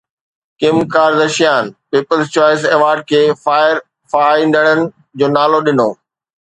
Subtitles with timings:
[0.59, 3.75] Kim Kardashian people's choice award کي فائر
[4.11, 4.79] فائائيندڙن
[5.19, 5.89] جو نالو ڏنو